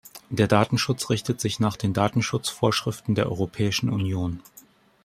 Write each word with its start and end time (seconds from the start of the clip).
Der 0.31 0.47
Datenschutz 0.47 1.11
richtet 1.11 1.39
sich 1.39 1.59
nach 1.59 1.77
den 1.77 1.93
Datenschutzvorschriften 1.93 3.13
der 3.13 3.27
Europäischen 3.27 3.87
Union. 3.89 4.41